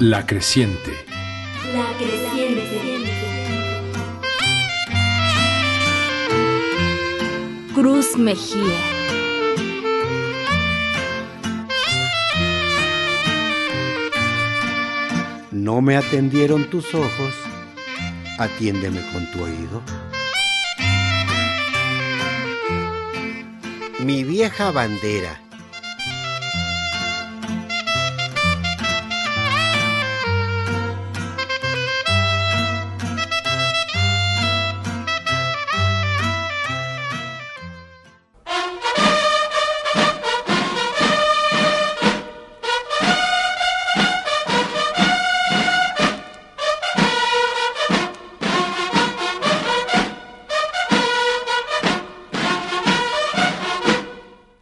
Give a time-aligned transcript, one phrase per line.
[0.00, 0.92] La creciente.
[1.74, 3.04] La creciente.
[7.74, 8.80] Cruz Mejía.
[15.50, 17.34] No me atendieron tus ojos,
[18.38, 19.82] atiéndeme con tu oído.
[23.98, 25.49] Mi vieja bandera.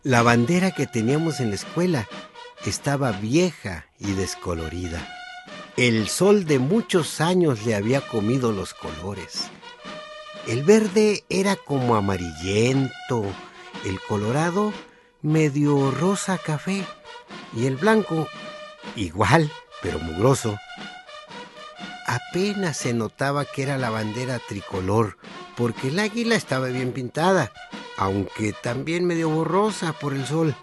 [0.09, 2.09] La bandera que teníamos en la escuela
[2.65, 5.07] estaba vieja y descolorida.
[5.77, 9.51] El sol de muchos años le había comido los colores.
[10.47, 13.23] El verde era como amarillento,
[13.85, 14.73] el colorado
[15.21, 16.87] medio rosa café
[17.55, 18.29] y el blanco
[18.97, 20.59] igual, pero mugroso.
[22.07, 25.19] Apenas se notaba que era la bandera tricolor,
[25.55, 27.53] porque el águila estaba bien pintada
[27.99, 30.55] aunque también medio borrosa por el sol.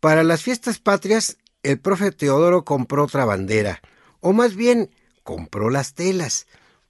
[0.00, 3.80] Para las fiestas patrias, el profe Teodoro compró otra bandera,
[4.20, 4.90] o más bien
[5.22, 6.46] compró las telas,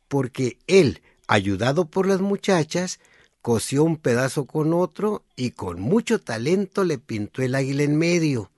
[0.09, 2.99] porque él, ayudado por las muchachas,
[3.43, 8.51] cosió un pedazo con otro y con mucho talento le pintó el águila en medio.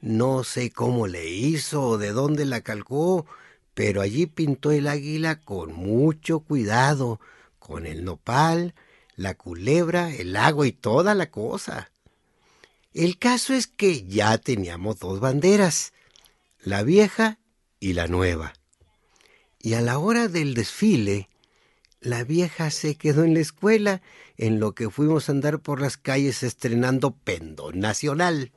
[0.00, 3.26] No sé cómo le hizo o de dónde la calcó,
[3.74, 7.20] pero allí pintó el águila con mucho cuidado,
[7.58, 8.74] con el nopal,
[9.16, 11.90] la culebra, el agua y toda la cosa.
[12.94, 15.92] El caso es que ya teníamos dos banderas,
[16.60, 17.38] la vieja
[17.80, 18.52] y la nueva.
[19.58, 21.28] Y a la hora del desfile,
[22.02, 24.02] la vieja se quedó en la escuela,
[24.36, 28.52] en lo que fuimos a andar por las calles estrenando Pendón Nacional.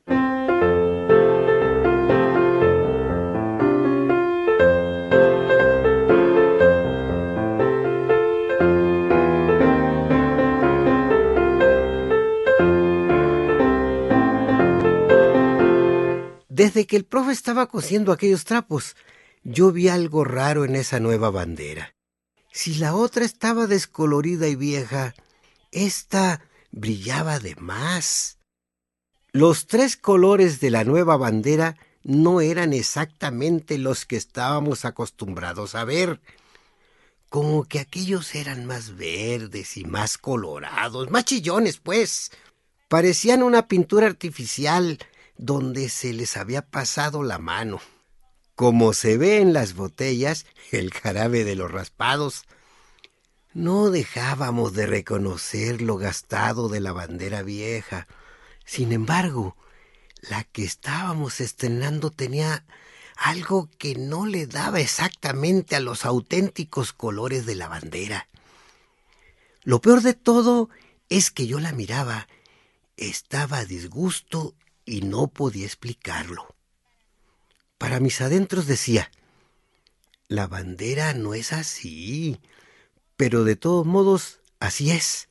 [16.48, 18.96] Desde que el profe estaba cosiendo aquellos trapos,
[19.44, 21.95] yo vi algo raro en esa nueva bandera.
[22.56, 25.14] Si la otra estaba descolorida y vieja,
[25.72, 26.40] esta
[26.70, 28.38] brillaba de más.
[29.30, 35.84] Los tres colores de la nueva bandera no eran exactamente los que estábamos acostumbrados a
[35.84, 36.22] ver.
[37.28, 42.32] Como que aquellos eran más verdes y más colorados, más chillones, pues.
[42.88, 44.98] Parecían una pintura artificial
[45.36, 47.82] donde se les había pasado la mano.
[48.56, 52.44] Como se ve en las botellas, el jarabe de los raspados,
[53.52, 58.06] no dejábamos de reconocer lo gastado de la bandera vieja.
[58.64, 59.56] Sin embargo,
[60.22, 62.64] la que estábamos estrenando tenía
[63.16, 68.28] algo que no le daba exactamente a los auténticos colores de la bandera.
[69.64, 70.70] Lo peor de todo
[71.10, 72.26] es que yo la miraba,
[72.96, 74.54] estaba a disgusto
[74.86, 76.55] y no podía explicarlo.
[77.78, 79.10] Para mis adentros decía,
[80.28, 82.40] la bandera no es así,
[83.16, 85.28] pero de todos modos así es.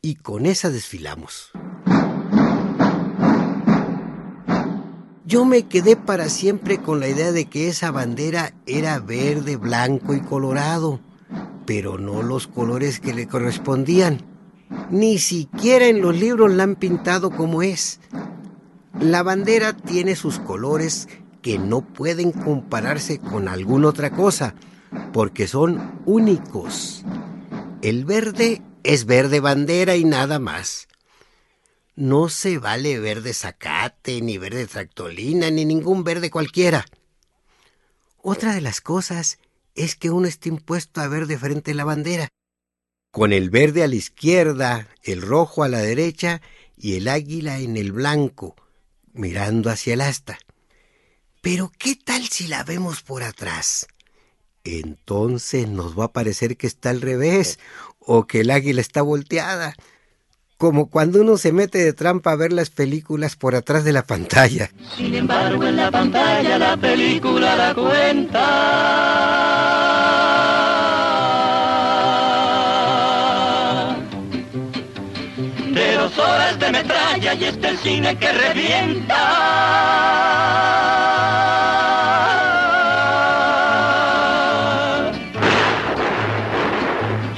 [0.00, 1.50] Y con esa desfilamos.
[5.24, 10.14] Yo me quedé para siempre con la idea de que esa bandera era verde, blanco
[10.14, 11.00] y colorado,
[11.66, 14.20] pero no los colores que le correspondían.
[14.90, 17.98] Ni siquiera en los libros la han pintado como es.
[19.00, 21.08] La bandera tiene sus colores
[21.42, 24.54] que no pueden compararse con alguna otra cosa,
[25.12, 27.04] porque son únicos.
[27.82, 30.88] El verde es verde bandera y nada más.
[31.94, 36.86] No se vale verde zacate, ni verde tractolina, ni ningún verde cualquiera.
[38.18, 39.38] Otra de las cosas
[39.74, 42.28] es que uno está impuesto a ver de frente la bandera,
[43.12, 46.40] con el verde a la izquierda, el rojo a la derecha
[46.78, 48.56] y el águila en el blanco,
[49.12, 50.38] mirando hacia el asta.
[51.42, 53.88] Pero ¿qué tal si la vemos por atrás?
[54.62, 57.58] Entonces nos va a parecer que está al revés
[57.98, 59.74] o que el águila está volteada.
[60.56, 64.04] como cuando uno se mete de trampa a ver las películas por atrás de la
[64.04, 64.70] pantalla.
[64.96, 68.46] Sin embargo, en la pantalla la película da cuenta
[75.74, 80.31] de dos horas de metralla y este el cine que revienta.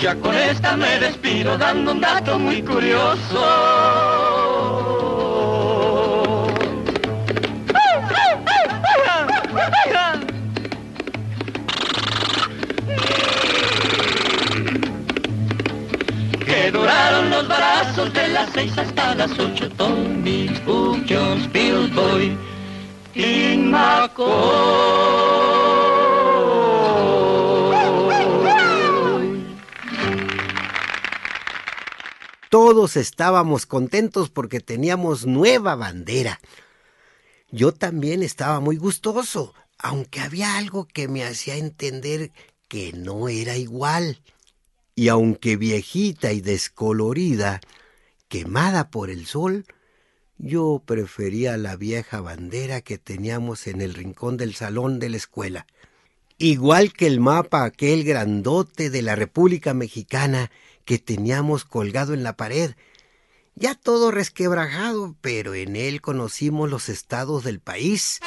[0.04, 3.40] Ya con esta me despido dando un dato muy curioso.
[16.44, 19.70] Que duraron los brazos de las seis hasta las ocho.
[19.70, 22.36] Tommy, Spook, Jones, Bill Boy
[23.14, 25.13] y McCoy.
[32.54, 36.40] Todos estábamos contentos porque teníamos nueva bandera.
[37.50, 42.30] Yo también estaba muy gustoso, aunque había algo que me hacía entender
[42.68, 44.20] que no era igual.
[44.94, 47.60] Y aunque viejita y descolorida,
[48.28, 49.66] quemada por el sol,
[50.38, 55.66] yo prefería la vieja bandera que teníamos en el rincón del salón de la escuela.
[56.38, 60.52] Igual que el mapa aquel grandote de la República Mexicana
[60.84, 62.74] que teníamos colgado en la pared,
[63.54, 68.20] ya todo resquebrajado, pero en él conocimos los estados del país.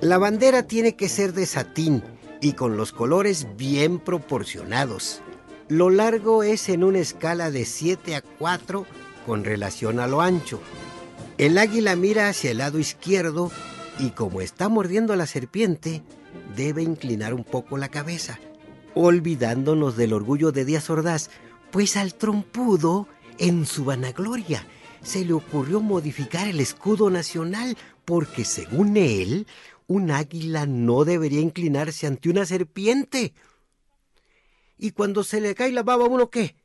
[0.00, 2.02] La bandera tiene que ser de satín
[2.40, 5.22] y con los colores bien proporcionados.
[5.68, 8.84] Lo largo es en una escala de 7 a 4
[9.24, 10.60] con relación a lo ancho.
[11.38, 13.50] El águila mira hacia el lado izquierdo
[13.98, 16.02] y como está mordiendo a la serpiente,
[16.56, 18.38] debe inclinar un poco la cabeza,
[18.94, 21.30] olvidándonos del orgullo de Díaz Ordaz,
[21.70, 23.08] pues al trompudo,
[23.38, 24.66] en su vanagloria,
[25.02, 29.46] se le ocurrió modificar el escudo nacional porque según él,
[29.86, 33.34] un águila no debería inclinarse ante una serpiente.
[34.78, 36.56] ¿Y cuando se le cae la baba uno qué?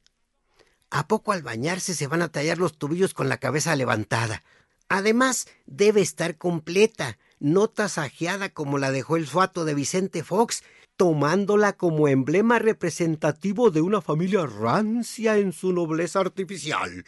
[0.89, 4.44] ¿A poco al bañarse se van a tallar los tubillos con la cabeza levantada?
[4.89, 10.63] Además, debe estar completa, no tasajeada como la dejó el suato de Vicente Fox,
[10.95, 17.06] tomándola como emblema representativo de una familia rancia en su nobleza artificial.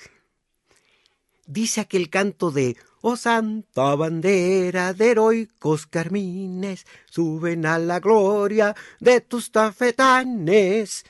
[1.48, 9.22] Dice aquel canto de Oh santa bandera de heroicos carmines, suben a la gloria de
[9.22, 11.06] tus tafetanes,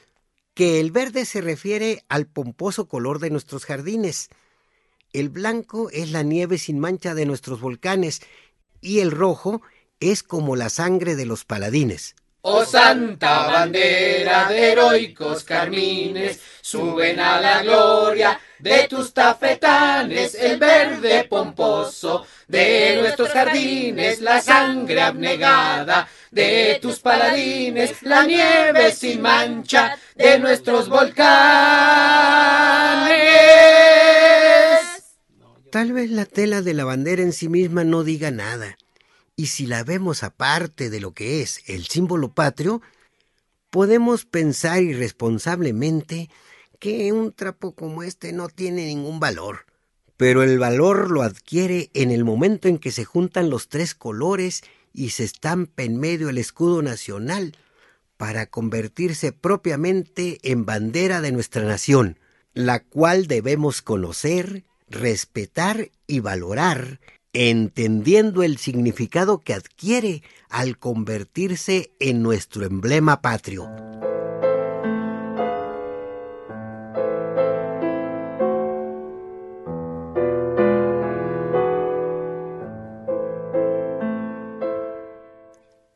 [0.53, 4.29] que el verde se refiere al pomposo color de nuestros jardines,
[5.11, 8.21] el blanco es la nieve sin mancha de nuestros volcanes,
[8.81, 9.61] y el rojo
[9.99, 12.15] es como la sangre de los paladines.
[12.41, 21.25] Oh santa bandera de heroicos carmines, suben a la gloria de tus tafetanes, el verde
[21.25, 30.39] pomposo de nuestros jardines, la sangre abnegada de tus paladines, la nieve sin mancha de
[30.39, 32.08] nuestros volcanes.
[35.71, 38.77] Tal vez la tela de la bandera en sí misma no diga nada,
[39.35, 42.81] y si la vemos aparte de lo que es el símbolo patrio,
[43.69, 46.29] podemos pensar irresponsablemente
[46.79, 49.65] que un trapo como este no tiene ningún valor.
[50.17, 54.63] Pero el valor lo adquiere en el momento en que se juntan los tres colores
[54.91, 57.55] y se estampa en medio el escudo nacional
[58.17, 62.17] para convertirse propiamente en bandera de nuestra nación,
[62.53, 66.99] la cual debemos conocer, respetar y valorar,
[67.33, 73.69] entendiendo el significado que adquiere al convertirse en nuestro emblema patrio.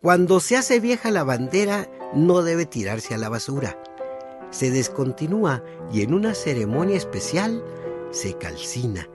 [0.04, 3.82] Cuando se hace vieja la bandera, no debe tirarse a la basura.
[4.52, 7.64] Se descontinúa y en una ceremonia especial
[8.14, 9.10] se calcina,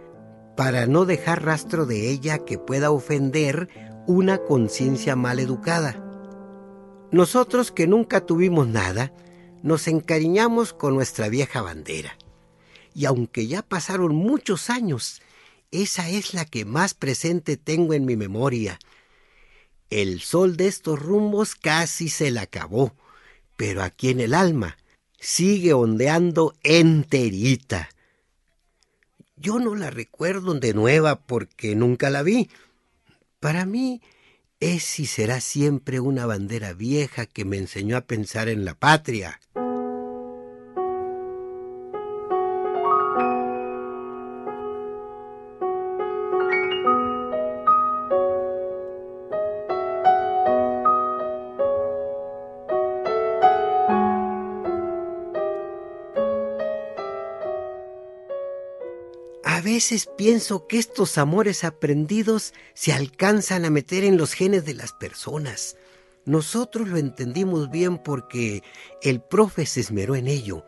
[0.56, 3.68] para no dejar rastro de ella que pueda ofender
[4.06, 6.04] una conciencia mal educada.
[7.12, 9.12] Nosotros que nunca tuvimos nada,
[9.62, 12.18] nos encariñamos con nuestra vieja bandera.
[12.94, 15.22] Y aunque ya pasaron muchos años,
[15.70, 18.78] esa es la que más presente tengo en mi memoria.
[19.90, 22.92] El sol de estos rumbos casi se la acabó,
[23.56, 24.76] pero aquí en el alma
[25.18, 27.88] sigue ondeando enterita.
[29.40, 32.50] Yo no la recuerdo de nueva porque nunca la vi.
[33.40, 34.02] Para mí
[34.58, 39.40] es y será siempre una bandera vieja que me enseñó a pensar en la patria.
[59.60, 64.92] Veces pienso que estos amores aprendidos se alcanzan a meter en los genes de las
[64.92, 65.76] personas.
[66.24, 68.62] Nosotros lo entendimos bien porque
[69.02, 70.64] el profe se esmeró en ello,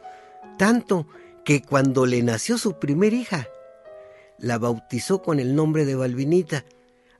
[0.59, 1.06] tanto
[1.44, 3.49] que cuando le nació su primer hija,
[4.38, 6.64] la bautizó con el nombre de Balvinita,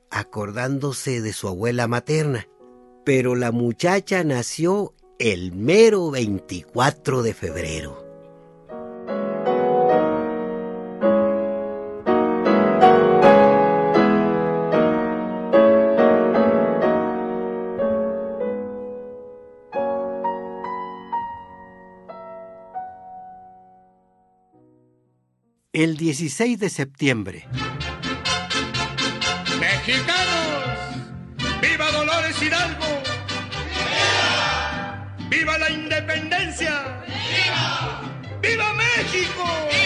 [0.09, 2.47] acordándose de su abuela materna.
[3.05, 8.10] Pero la muchacha nació el mero 24 de febrero.
[25.73, 27.47] El 16 de septiembre.
[29.57, 30.75] ¡Mexicanos!
[31.61, 33.01] ¡Viva Dolores Hidalgo!
[33.79, 35.15] ¡Viva!
[35.29, 37.01] ¡Viva la independencia!
[37.07, 38.01] ¡Viva!
[38.41, 39.80] ¡Viva México!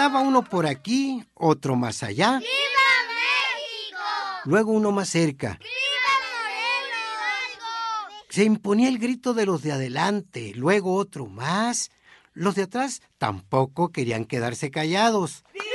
[0.00, 2.48] Gritaba uno por aquí, otro más allá, ¡Viva
[3.10, 4.00] México!
[4.46, 5.58] luego uno más cerca.
[5.60, 6.96] ¡Viva Moreno
[7.52, 8.24] Hidalgo!
[8.30, 11.90] Se imponía el grito de los de adelante, luego otro más.
[12.32, 15.44] Los de atrás tampoco querían quedarse callados.
[15.52, 15.66] ¡Viva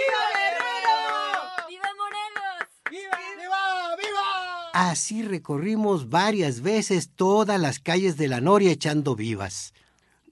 [2.00, 3.06] Morelos!
[4.74, 9.75] Así recorrimos varias veces todas las calles de la Noria echando vivas.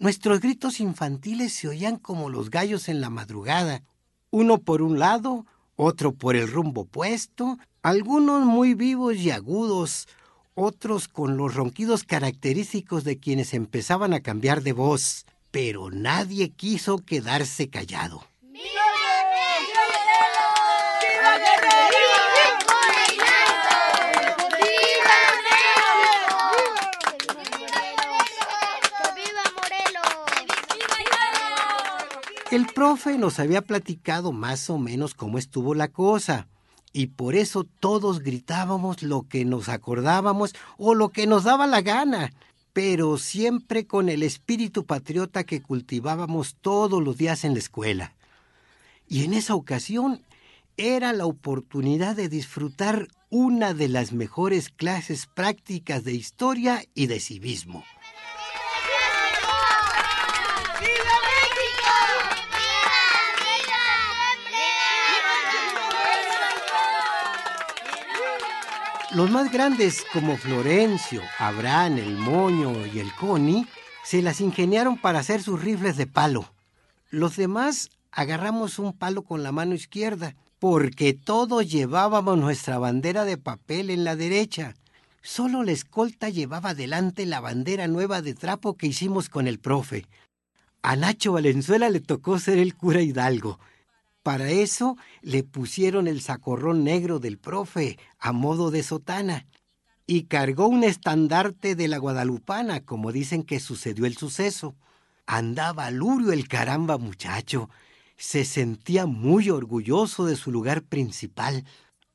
[0.03, 3.83] Nuestros gritos infantiles se oían como los gallos en la madrugada,
[4.31, 5.45] uno por un lado,
[5.77, 10.09] otro por el rumbo opuesto, algunos muy vivos y agudos,
[10.55, 16.97] otros con los ronquidos característicos de quienes empezaban a cambiar de voz, pero nadie quiso
[16.97, 18.25] quedarse callado.
[18.41, 18.61] ¡Viva
[19.31, 19.79] México!
[20.99, 22.11] ¡Viva Guerrero!
[24.59, 25.15] ¡Viva
[25.47, 25.95] México!
[29.15, 30.03] ¡Viva Morelos!
[32.53, 36.47] El profe nos había platicado más o menos cómo estuvo la cosa,
[36.91, 41.81] y por eso todos gritábamos lo que nos acordábamos o lo que nos daba la
[41.81, 42.31] gana,
[42.71, 48.13] pero siempre con el espíritu patriota que cultivábamos todos los días en la escuela.
[49.07, 50.21] Y en esa ocasión
[50.77, 57.19] era la oportunidad de disfrutar una de las mejores clases prácticas de historia y de
[57.19, 57.83] civismo.
[69.13, 73.67] Los más grandes, como Florencio, Abraham, el Moño y el Coni,
[74.03, 76.51] se las ingeniaron para hacer sus rifles de palo.
[77.11, 83.37] Los demás agarramos un palo con la mano izquierda, porque todos llevábamos nuestra bandera de
[83.37, 84.73] papel en la derecha.
[85.21, 90.07] Solo la escolta llevaba delante la bandera nueva de trapo que hicimos con el profe.
[90.81, 93.59] A Nacho Valenzuela le tocó ser el cura Hidalgo.
[94.23, 99.45] Para eso le pusieron el sacorrón negro del profe a modo de sotana
[100.07, 104.75] y cargó un estandarte de la Guadalupana, como dicen que sucedió el suceso.
[105.25, 107.69] Andaba lurio el caramba muchacho.
[108.15, 111.65] Se sentía muy orgulloso de su lugar principal.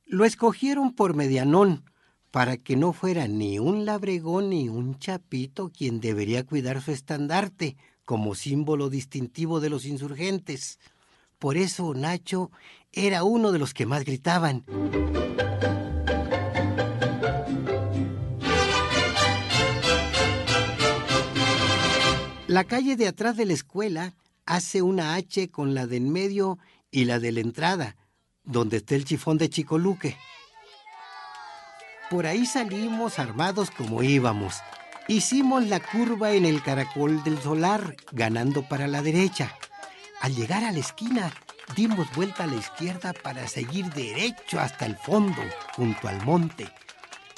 [0.06, 1.84] Lo escogieron por medianón,
[2.30, 7.76] para que no fuera ni un labregón ni un chapito quien debería cuidar su estandarte
[8.04, 10.78] como símbolo distintivo de los insurgentes.
[11.38, 12.50] Por eso Nacho
[12.92, 14.64] era uno de los que más gritaban.
[22.48, 24.14] La calle de atrás de la escuela
[24.46, 26.58] hace una H con la de en medio
[26.90, 27.96] y la de la entrada,
[28.42, 30.16] donde está el chifón de Chicoluque.
[32.10, 34.56] Por ahí salimos armados como íbamos.
[35.08, 39.54] Hicimos la curva en el caracol del solar, ganando para la derecha.
[40.20, 41.32] Al llegar a la esquina,
[41.76, 45.42] dimos vuelta a la izquierda para seguir derecho hasta el fondo,
[45.76, 46.68] junto al monte,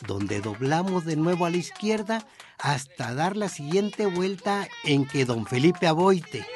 [0.06, 2.26] donde doblamos de nuevo a la izquierda
[2.58, 6.46] hasta dar la siguiente vuelta en que don Felipe Aboite,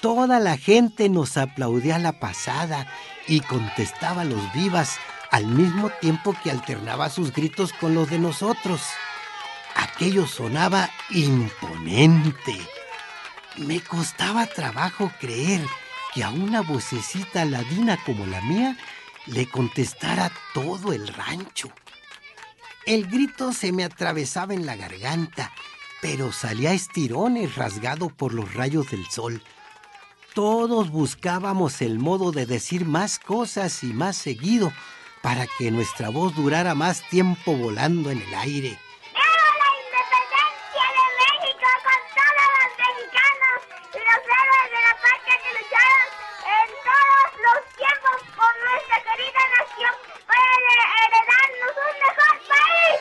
[0.00, 2.86] toda la gente nos aplaudía la pasada
[3.26, 4.98] y contestaba los vivas
[5.30, 8.82] al mismo tiempo que alternaba sus gritos con los de nosotros.
[9.74, 12.58] Aquello sonaba imponente.
[13.56, 15.66] Me costaba trabajo creer
[16.14, 18.76] que a una vocecita ladina como la mía
[19.26, 21.70] le contestara todo el rancho.
[22.86, 25.52] El grito se me atravesaba en la garganta,
[26.00, 29.42] pero salía estirones rasgado por los rayos del sol.
[30.34, 34.72] Todos buscábamos el modo de decir más cosas y más seguido
[35.22, 38.78] para que nuestra voz durara más tiempo volando en el aire.
[39.14, 43.58] ¡Viva la independencia de México con todos los mexicanos
[43.92, 46.08] y los héroes de la patria que lucharon
[46.56, 49.94] en todos los tiempos por nuestra querida nación
[50.30, 52.98] para heredarnos un mejor país!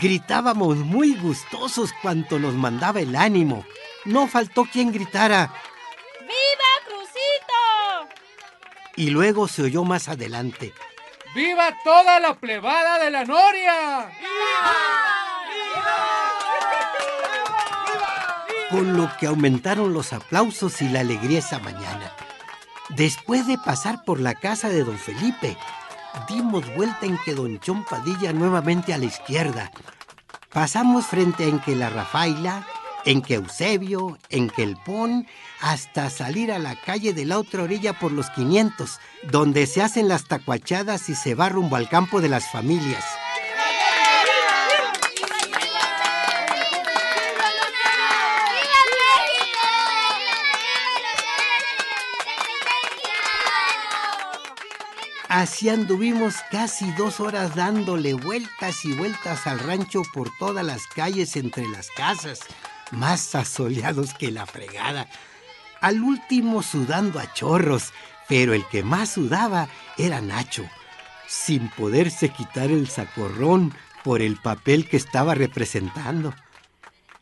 [0.00, 3.64] Gritábamos muy gustosos cuanto nos mandaba el ánimo.
[4.04, 5.52] No faltó quien gritara.
[9.00, 10.74] Y luego se oyó más adelante.
[11.34, 14.10] ¡Viva toda la plebada de la Noria!
[18.70, 22.12] con lo que aumentaron los aplausos y la alegría esa mañana.
[22.90, 25.56] Después de pasar por la casa de don Felipe,
[26.28, 29.72] dimos vuelta en que don Chon Padilla nuevamente a la izquierda.
[30.52, 32.66] Pasamos frente en que la Rafaela,
[33.04, 35.26] en que Eusebio, en que el Pon,
[35.60, 38.98] hasta salir a la calle de la otra orilla por los 500,
[39.30, 43.04] donde se hacen las tacuachadas y se va rumbo al campo de las familias.
[55.32, 61.36] Así anduvimos casi dos horas dándole vueltas y vueltas al rancho por todas las calles
[61.36, 62.40] entre las casas,
[62.90, 65.08] más asoleados que la fregada.
[65.80, 67.92] Al último sudando a chorros,
[68.28, 70.64] pero el que más sudaba era Nacho,
[71.26, 76.34] sin poderse quitar el sacorrón por el papel que estaba representando.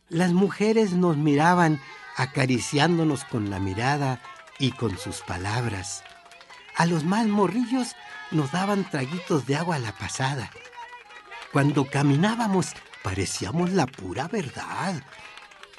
[0.08, 1.80] Las mujeres nos miraban
[2.16, 4.20] acariciándonos con la mirada
[4.58, 6.02] y con sus palabras.
[6.76, 7.94] A los más morrillos
[8.30, 10.50] nos daban traguitos de agua a la pasada.
[11.52, 15.02] Cuando caminábamos parecíamos la pura verdad.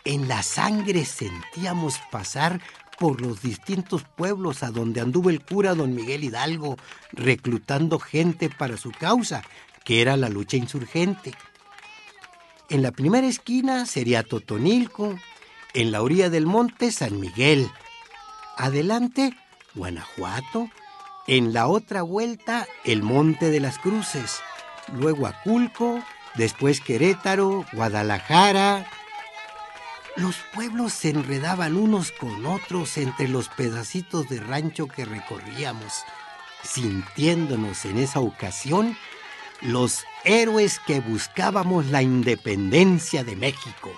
[0.09, 2.59] En la sangre sentíamos pasar
[2.97, 6.77] por los distintos pueblos a donde anduvo el cura don Miguel Hidalgo,
[7.11, 9.43] reclutando gente para su causa,
[9.85, 11.35] que era la lucha insurgente.
[12.71, 15.15] En la primera esquina sería Totonilco,
[15.75, 17.69] en la orilla del monte San Miguel.
[18.57, 19.37] Adelante,
[19.75, 20.71] Guanajuato,
[21.27, 24.39] en la otra vuelta, el Monte de las Cruces,
[24.91, 28.87] luego Aculco, después Querétaro, Guadalajara.
[30.19, 36.03] Los pueblos se enredaban unos con otros entre los pedacitos de rancho que recorríamos,
[36.61, 38.97] sintiéndonos en esa ocasión
[39.61, 43.91] los héroes que buscábamos la independencia de México.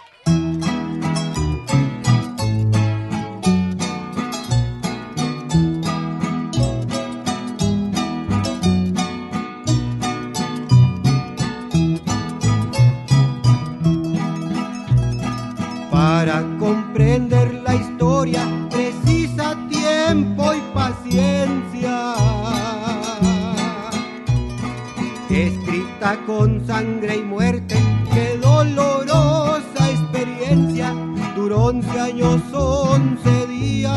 [25.31, 27.75] Escrita con sangre y muerte,
[28.13, 30.93] qué dolorosa experiencia.
[31.37, 33.93] Duró once años, once días.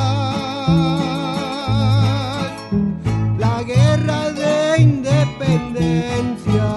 [3.37, 6.69] La guerra de independencia.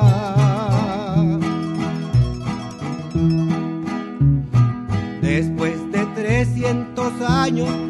[5.22, 7.87] Después de 300 años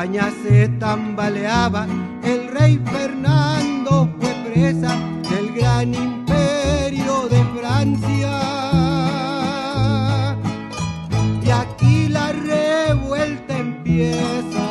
[0.00, 1.86] España se tambaleaba,
[2.24, 4.96] el rey Fernando fue presa
[5.28, 8.40] del gran imperio de Francia.
[11.44, 14.68] Y aquí la revuelta empieza.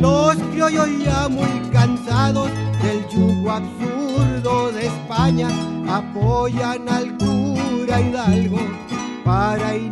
[0.00, 2.50] Los criollos ya muy cansados
[2.82, 5.50] del yugo absurdo de España
[5.88, 8.58] apoyan al cura Hidalgo
[9.24, 9.91] para iniciar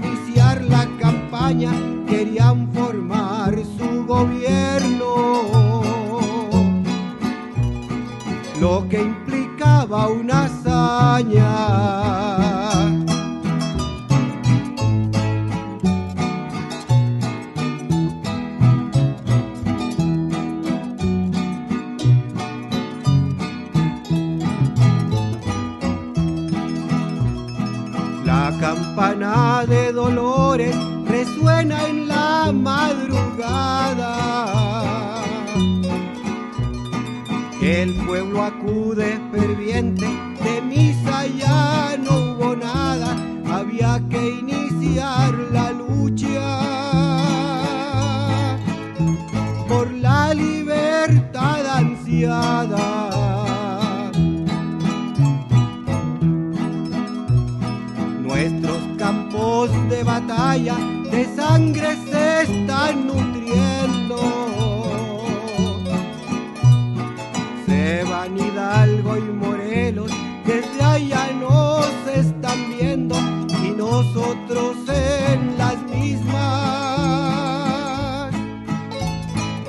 [70.50, 73.14] desde allá nos están viendo
[73.62, 76.40] y nosotros en las mismas.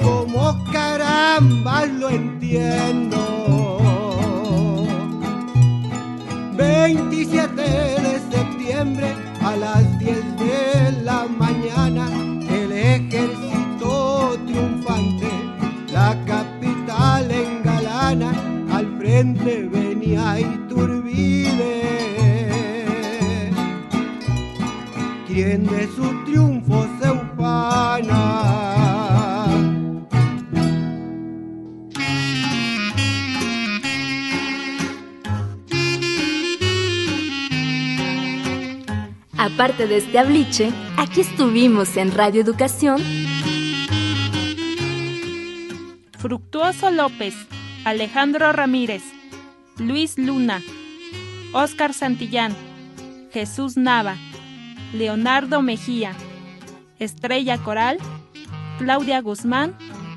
[0.02, 3.11] Como caramba lo entiendo.
[26.02, 28.32] Su triunfo se ufana.
[39.38, 43.02] Aparte de este abliche, aquí estuvimos en Radio Educación.
[46.18, 47.36] Fructuoso López,
[47.84, 49.04] Alejandro Ramírez,
[49.78, 50.62] Luis Luna,
[51.54, 52.56] Óscar Santillán,
[53.32, 54.16] Jesús Nava,
[54.94, 56.14] Leonardo Mejía,
[57.00, 57.98] Estrella Coral,
[58.78, 59.76] Claudia Guzmán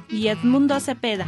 [0.08, 1.26] y Edmundo Cepeda.